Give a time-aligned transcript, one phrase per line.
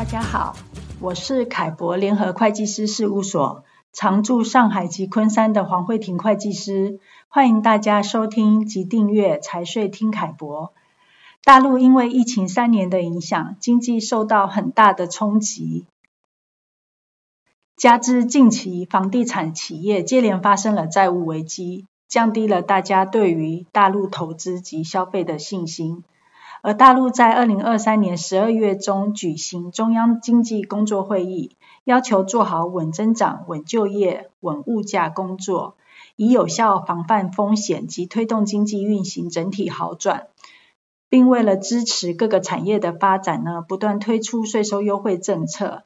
[0.00, 0.56] 大家好，
[0.98, 6.98] 我是凯博联合会计师事务所常驻上海及昆山的黄慧婷会计师，
[7.28, 10.72] 欢迎大家收听及订阅财税听凯博。
[11.44, 15.84] 大陆因为疫情三年的影响，经济受到很大的冲击，
[17.76, 26.04] 加之近期房地产企业接连发生了债务危机，降低了大家对于大陆投资及消费的信心。
[26.62, 35.76] 而大陆在二零二三年十二月中举行中央经济工作会议，要求做好稳增长、稳就业、稳物价工作，
[36.16, 40.26] 以有效防范风险及推动经济运行整体好转，
[41.08, 45.84] 并为了支持各个产业的发展呢，不断推出税收优惠政策。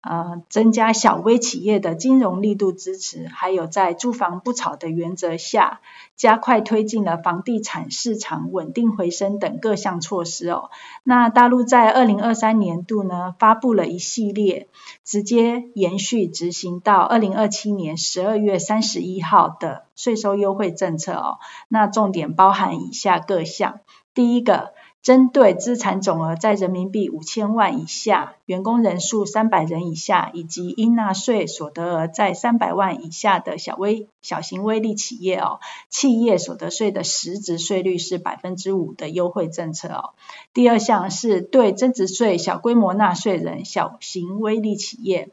[0.00, 5.80] 呃，增加小微企业的金融力度支持，还有在住房不炒的原则下，
[6.16, 10.70] 加快推进了房地产市场稳定回升等各项措施哦。
[11.02, 14.68] 那大陆在二零二三年度呢，发布了一系列
[15.04, 21.38] 直接延续执行到二零二七年十二月三十一号的税收优惠政策哦。
[21.66, 23.80] 那重点包含以下各项，
[24.14, 24.72] 第一个。
[25.00, 40.10] 针对资产总额在人民币五千万以下、员工人数三百人以下以及应纳税所得额在三百万以下的小微小型微利企业哦，企业所得税的实质税率是百分之五的优惠政策哦。
[40.52, 45.30] 第二项是对增值税小规模纳税人、小型微利企业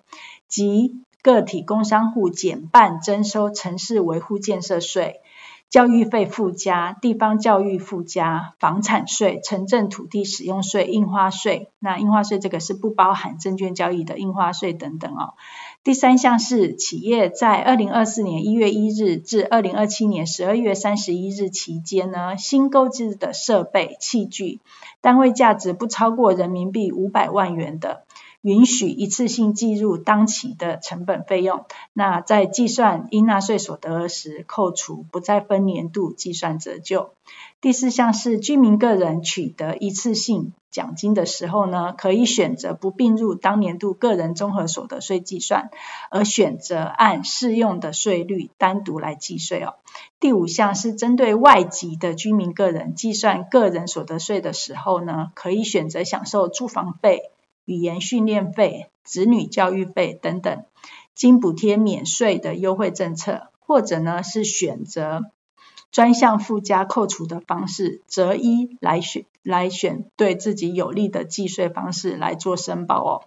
[0.48, 5.20] 及个体工商户减半征收城市维护建设税。
[5.76, 15.34] 教育费附加、地方教育附加、房产税、城镇土地使用税、印花税，那印花税这个是不包含证券交易的印花税等等哦。
[15.84, 24.62] 第三项是企业在二零二四年一月一日至二零二七年十二月三十一日期间呢，新购置的设备器具，
[25.02, 28.06] 单位价值不超过人民币五百万元的。
[28.46, 37.10] 允许一次性计入当期的成本费用，那在计算应纳税所得额时扣除，不再分年度计算折旧。
[37.60, 45.72] 第四项是居民个人取得一次性奖金的时候呢，可以选择不并入当年度个人综合所得税计算，
[46.12, 49.74] 而选择按适用的税率单独来计税哦。
[50.20, 57.32] 第五项是针对外籍的居民个人计算个人所得税的时候呢，可以选择享受住房费。
[57.66, 60.66] 语言训练费、子女教育费等等，
[61.14, 65.24] 经补贴免税的优惠政策，或者呢是选择
[65.92, 73.24] 专项附加扣除的方式，择一来选来选对自己有利的计税方式来做申报哦。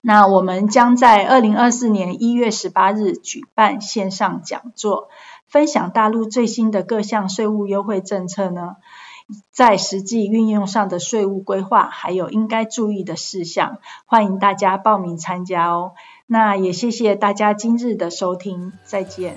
[0.00, 5.08] 那我们将在二零二四年一月十八日举办线上讲座，
[5.48, 8.76] 分享大陆最新的各项税务优惠政策呢。
[9.50, 15.92] 在实际运用上的税务规划，还有应该注意的事项，欢迎大家报名参加哦。
[16.26, 19.36] 那也谢谢大家今日的收听，再见。